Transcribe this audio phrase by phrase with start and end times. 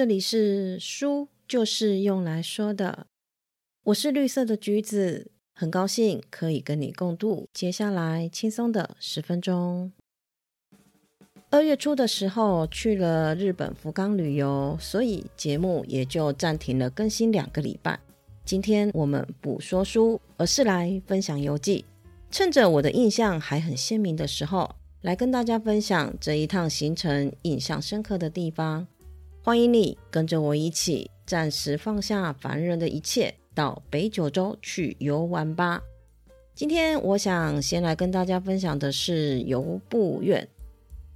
[0.00, 3.06] 这里是书，就是用来说的。
[3.84, 9.92] 我是绿色的橘子，很高兴可以跟你共度接下来轻松的十分钟。
[11.50, 18.00] 二月初的时候去了日本福冈旅游，所以节目也就暂停了更新两个礼拜。
[18.46, 21.84] 今天我们不说书，而是来分享游记。
[22.30, 28.86] 趁着我的印象还很鲜明的时候，来跟大家分享这一趟行程印象深刻的地方。
[29.42, 35.80] 欢迎你跟着我一起，暂时放下烦人的一切，到北九州去游玩吧。
[36.54, 40.46] 今天我想先来跟大家分享的是游步院。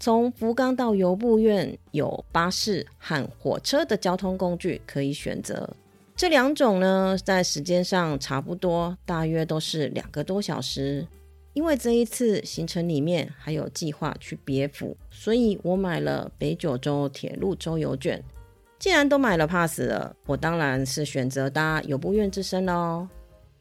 [0.00, 5.68] 从福冈到游步院有巴士和火车的交通工具可以选择，
[6.16, 11.06] 这两种呢在时间上差不多，大约都是两个多小时。
[11.54, 18.22] 因为这一次行程里面还有计划去别府，所以我买了北九州铁路周游券。
[18.78, 23.08] 既然都买了 pass 了，我当然是选择搭游步院之声喽。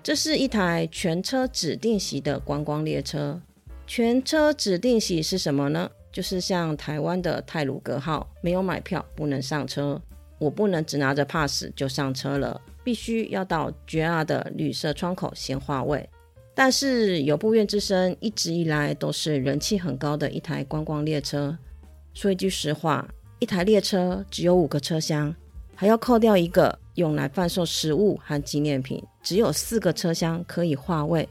[0.01, 3.39] 这是一台全车指定席的观光列车。
[3.87, 5.89] 全车指定席是什么呢？
[6.11, 10.01] 就是像台湾的泰鲁格号，没有买票不能上车。
[10.39, 16.09] 我不能只拿着 pass 就上车了，必须要到 JR 的绿色窗口先划位。
[16.55, 21.57] 但是游步院之声一直以来都是人气很高的一台观光列车。
[22.13, 23.07] 说一句实话，
[23.39, 25.35] 一台列车只有五个车厢，
[25.75, 31.27] 还要扣掉一个用来贩售食物和纪念品，只有四个车厢可以划位。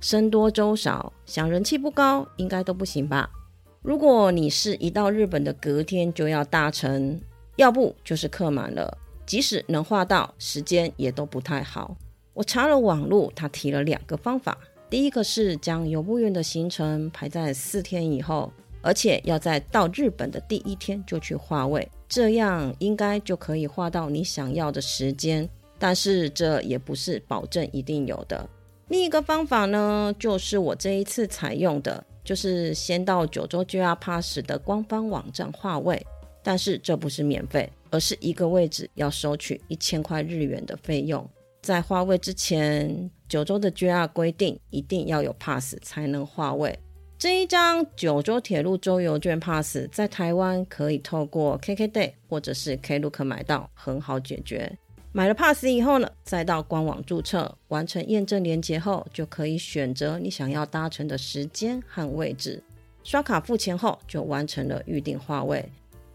[0.00, 3.30] 僧多粥少，想人气不高应该都不行吧？
[3.82, 7.20] 如果你是一到日本的隔天就要搭乘，
[7.56, 11.96] 要不就是客满了，即使能划到，时间也都不太好。
[12.34, 14.56] 我查了网络，他提了两个方法。
[14.88, 25.48] 第一个是将游步院的行程排在四天以后，而且要在到日本的第一天就去划位，这样应该就可以划到你想要的时间。
[25.78, 28.48] 但是这也不是保证一定有的。
[28.88, 36.06] 另一个方法呢，就是我这一次采用的，就是先到九州 JR Pass 的官方网站划位，
[36.42, 41.28] 但是这不是免费，而是一个位置要收取一千块日元的费用。
[41.62, 46.76] 在划位之前，九州的 JR 规定一定要有 pass 才能划位。
[47.16, 54.76] 这一张九州铁路周游券 pass 在台湾可以透过 KKday 或者是 Klook 买到，很好解决。
[55.12, 62.60] 买了 pass 以后呢，再到官网注册，完成验证连接后，就可以选择你想要搭乘的时间和位置。
[63.04, 65.64] 刷卡付钱后，就完成了预定划位。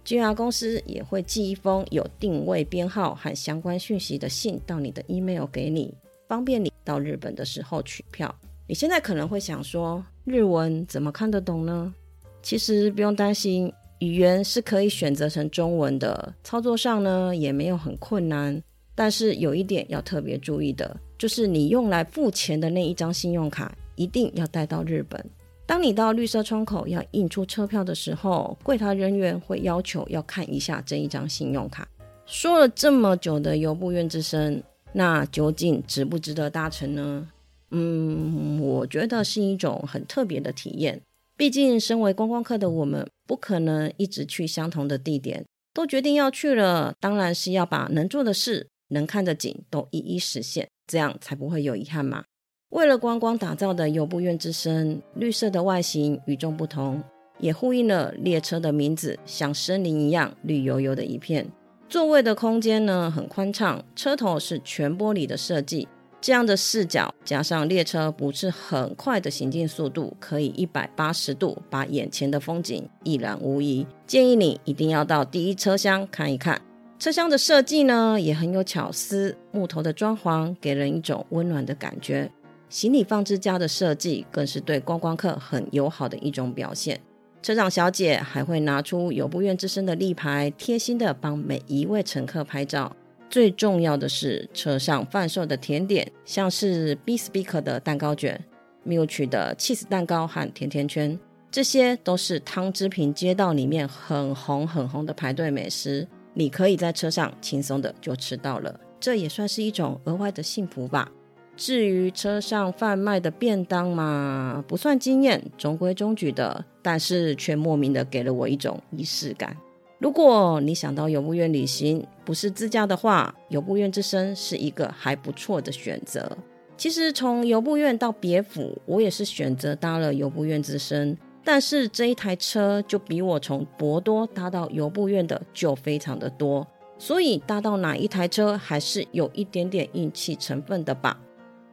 [0.07, 5.94] JR 公司也会寄一封有定位编号和相关讯息的信到你的 email 给你，
[6.29, 8.34] 方便你到日本的时候取票。
[8.68, 11.94] 你现在可能会想说，日文怎么看得懂呢？
[12.41, 13.69] 其实不用担心，
[14.00, 18.63] 语言是可以选择成中文的，操作上呢也没有很困难。
[18.95, 25.22] 但是有一点要特别注意的，就是你用来付钱的那一张信用卡一定要带到日本。
[25.68, 31.86] 当你到绿色窗口要印出车票的时候，柜台人员会要求要看一下这一张信用卡。
[32.26, 34.64] 说了这么久的游步院之声，
[34.94, 37.28] 那究竟值不值得搭乘呢？
[37.72, 41.02] 嗯，我觉得是一种很特别的体验。
[41.36, 45.44] 毕竟身为观光客的我们，不可能一直去相同的地点。
[45.74, 52.24] 都决定要去了，当然是要把能做的事、能看的景都一一实现，这样才不会有遗憾嘛。
[52.72, 57.02] 为了观光打造的游步院之声，绿色的外形与众不同，
[57.40, 61.48] 也呼应了列车的名字，像森林一样绿油油的一片。
[61.88, 65.88] 座位的空间呢很宽敞，车头是全玻璃的设计，
[66.20, 73.88] 这样的视角加上列车不是很快的行进速度，可以一百八十度把眼前的风景一览无遗。
[74.06, 76.62] 建议你一定要到第一车厢看一看。
[77.00, 82.30] 车厢的设计呢也很有巧思，木头的装潢给人一种温暖的感觉。
[82.70, 87.00] 行李放置架的设计更是对观光客很友好的一种表现。
[87.42, 92.96] 车长小姐还会拿出游步院之身的立牌，贴心的帮每一位乘客拍照。
[93.30, 98.44] 最重要的是，车上贩售的甜点，像是 B Speaker 的蛋糕卷、
[98.86, 101.18] Milch 的 cheese 蛋糕和甜甜圈，
[101.52, 106.08] 这些都是汤之平街道里面很红很红的排队美食。
[106.34, 111.12] 你可以在车上轻松的就吃到了，这也算是一种额外的幸福吧。
[111.57, 119.57] 至于车上贩卖的便当嘛，不算惊艳，中规中矩的，但是却莫名的给了我一种仪式感。
[119.98, 126.38] 如果你想到游步院旅行，不是自驾的话，游步院之声是一个还不错的选择。
[126.77, 136.68] 其实从游步院到别府，我也是选择搭了游步院之声，但是这一台车就比我从博多搭到游步院的就非常的多。
[137.00, 141.19] 所以搭到哪一台车还是有一点点运气成分的吧。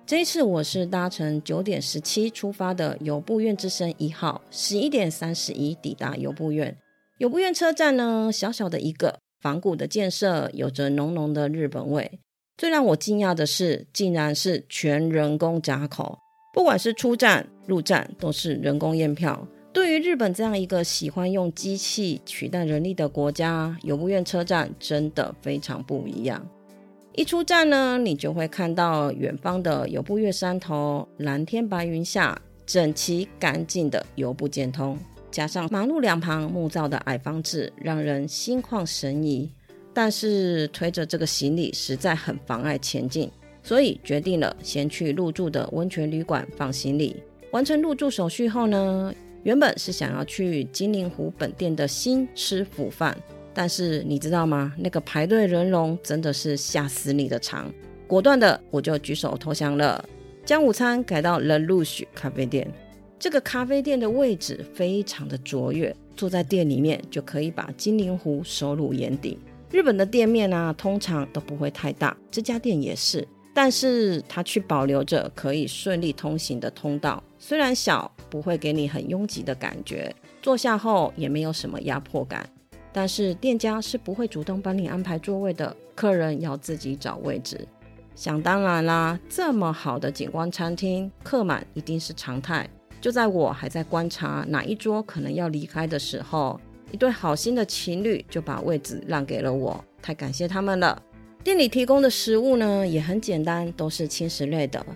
[0.07, 6.77] 这一次我是搭乘九点十七出发的游步院之声一号，十一点三十一抵达游步院。
[7.17, 12.21] 游步院车站呢，小小的一个，仿古的建设，有着浓浓的日本味。
[12.59, 16.19] 最让我惊讶的是，竟然是全人工闸口，
[16.53, 19.49] 不管是出站、入站，都是人工验票。
[19.73, 26.47] 对于日本这样一个喜欢用机器取代人力的国家，游步院车站真的非常不一样。
[27.17, 34.99] 一出站呢，你就会看到远方的游步月山头，蓝天白云下，整齐干净的游步建通，
[35.31, 39.49] 加上马路两旁木造的矮房子，让人心旷神怡。
[39.93, 43.31] 但是推着这个行李实在很妨碍前进，
[43.63, 47.23] 所以决定了先去入住的温泉旅馆放行李。
[47.53, 49.15] 完成入住手续后呢？
[49.45, 53.17] 原本是想要去金陵湖本店的新吃腐饭，
[53.55, 54.75] 但是你知道吗？
[54.77, 57.73] 那个排队人龙真的是吓死你的长，
[58.07, 60.05] 果断的我就举手投降了，
[60.45, 62.69] 将午餐改到了 Lush 咖啡店。
[63.19, 69.39] 这个咖啡店的位置非常的卓越，坐在店里面就可以把金陵湖收入眼底。
[69.71, 73.27] 日本的店面啊，通常都不会太大，这家店也是。
[73.55, 80.13] 但是它却保留着可以顺利通行的通道，虽然小，不会给你很拥挤的感觉，
[80.43, 82.45] 坐下后也没有什么压迫感。
[82.95, 87.67] 但是店家是不会主动帮你安排座位的，客人要自己找位置。
[88.15, 92.71] 想当然啦，这么好的景观餐厅，客满一定是常态。
[93.01, 96.61] 就在我还在观察哪一桌可能要离开的时候，
[96.93, 101.03] 一对好心的情侣就把位置让给了我，太感谢他们了。
[101.43, 104.87] 店里提供的食物呢也很简单，都是轻食类的。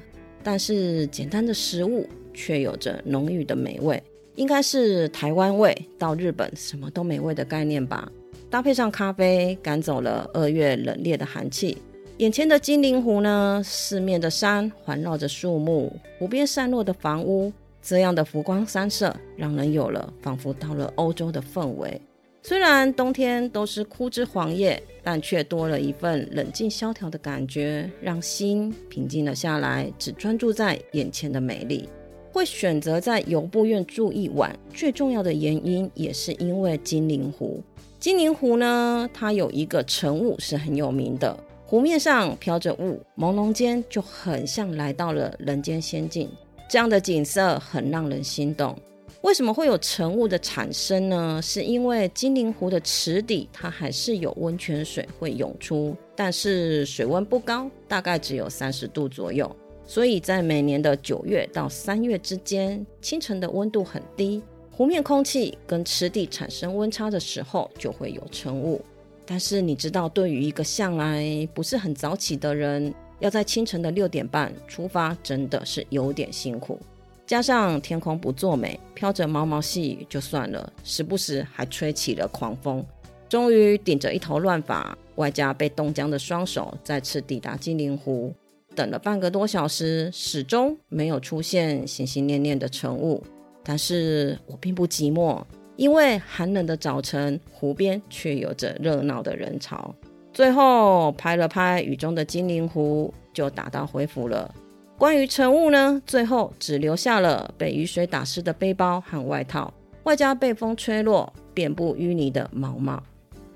[0.45, 4.01] 但是简单的食物却有着浓郁的美味，
[4.39, 8.09] 应该是台湾味到日本什么都美味的概念吧。
[8.49, 11.77] 搭配上咖啡，赶走了二月冷冽的寒气。
[12.19, 17.53] 眼前的金陵湖呢，四面的山环绕着树木，湖边散落的房屋，
[17.83, 22.01] 这样的浮光山色，让人有了仿佛到了欧洲的氛围。
[22.41, 31.89] 虽然冬天都是枯枝黄叶，但却多了一份冷静萧条的感觉，让心平静了下来，只专注在眼前的美丽。
[32.33, 37.63] 会选择在游步院住一晚，最重要的原因也是因为金陵湖。
[37.99, 41.37] 金陵湖呢，它有一个晨雾是很有名的，
[41.67, 46.31] 湖面上飘着雾，朦胧间就很像来到了人间仙境，
[46.69, 48.77] 这样的景色很让人心动。
[49.23, 51.41] 为什么会有晨雾的产生呢？
[51.43, 59.51] 是因为金陵湖的池底，它还是有温泉水会涌出，但是水温不高，大概只有三十度左右。
[59.89, 68.85] 所以在每年的九月到三月之间，清晨的温度很低，湖面空气跟池底产生温差的时候，就会有晨雾。
[69.25, 76.79] 但是你知道，对于一个向来不是很早起的人，要在清晨的六点半出发，真的是有点辛苦。
[77.27, 82.85] 加上天空不作美，飘着毛毛细雨就算了，时不时还吹起了狂风。
[83.27, 88.35] 终于顶着一头乱发，外加被冻僵的双手，再次抵达金陵湖。
[88.79, 93.21] 等了半个多小时，始终没有出现心心念念的晨雾。
[93.65, 95.43] 但是我并不寂寞，
[95.75, 99.93] 因为寒冷的早晨，湖边却有着热闹的人潮。
[100.33, 104.55] 最后拍了拍雨中的金陵湖，就打道回府了。
[104.97, 113.03] 关于晨雾呢，最后只留下了被雨水打湿的背包和外套，外加被风吹落、遍布淤泥的毛毛。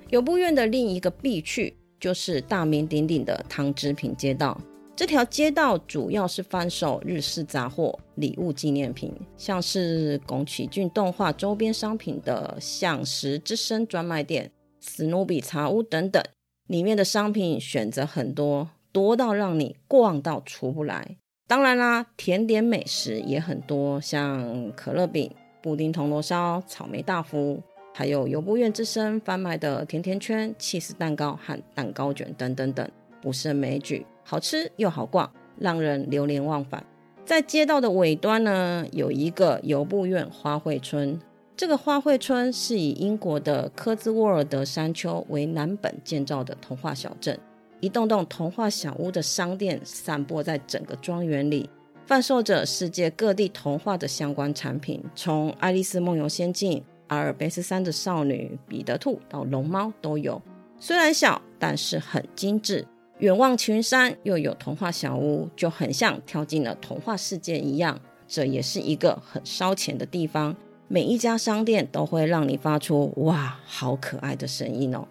[0.09, 4.59] 游步院的另一个必去就是大名鼎鼎的汤之品街道。
[5.03, 16.23] 这条街道主要是贩售日式杂货、礼物纪念品，像是宫崎骏动画周边商品的向石之声专卖店、史努比茶屋等等。
[16.67, 21.17] 里面的商品选择很多，多到让你逛到出不来。
[21.49, 25.29] 当然啦，甜点美食也很多，像可乐饼、
[25.61, 27.61] 布丁铜锣烧、草莓大福，
[27.93, 32.89] 还有游步院之声贩卖的甜甜圈、气司蛋糕和蛋糕卷等等等，
[33.21, 36.83] 不胜枚举，好吃又好逛，让人流连忘返。
[37.25, 41.19] 在街道的尾端呢，有一个游步院花卉村。
[41.55, 47.39] 这个花卉村是以英国的科兹沃尔德山丘为蓝本建造的童话小镇。
[47.79, 51.69] 一栋栋童话小屋的商店散播在整个庄园里，
[52.07, 60.41] 贩售着世界各地童话的相关产品，从《爱丽丝梦游仙境》、阿尔卑斯山的少女、彼得兔到龙猫都有。
[60.79, 62.85] 虽然小，但是很精致。
[63.23, 67.97] 远望群山，又有童话小屋，就很像跳进了童话世界一样。
[68.27, 70.53] 这也是一个很烧钱的地方，
[70.89, 75.07] 每一家商店都会让你发出“哇，好可爱”的声音哦。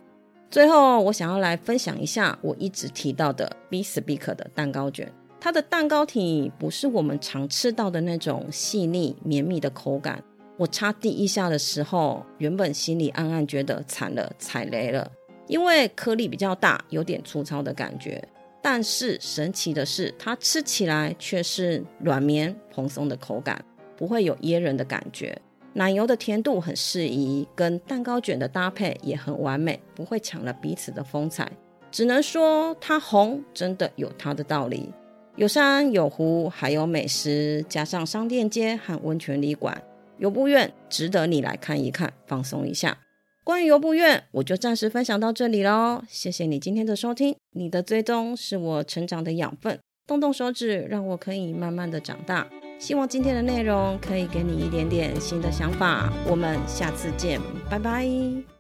[0.51, 5.11] 最后，我想要来分享一下我一直提到的 B Speak 的蛋糕卷。
[5.41, 10.23] 它的蛋糕体不是我们常吃到的那种细腻绵密的口感。
[10.59, 15.11] 我插第一下的时候，原本心里暗暗觉得惨了，踩雷了，
[15.53, 18.27] 因为颗粒比较大，有点粗糙的感觉。
[18.63, 23.63] 但是神奇的是，它吃起来却是软绵蓬松的口感，
[23.95, 25.39] 不会有噎人的感觉。
[25.75, 31.53] 奶油的甜度很适宜，跟蛋糕卷的搭配也很完美，不会抢了彼此的风采。
[31.91, 34.91] 只能说它红真的有它的道理，
[35.37, 39.83] 有山有湖，还有美食，加上商店街和温泉旅馆，
[40.17, 42.97] 游步院值得你来看一看，放松一下。
[43.45, 46.03] 关于游步院，我就暂时分享到这里喽。
[46.09, 52.49] 谢谢你今天的收听，你的追踪是我成长的养分，动动手指，让我可以慢慢的长大。
[52.79, 56.13] 希望今天的内容可以给你一点点新的想法。
[56.29, 58.07] 我们下次见，拜拜。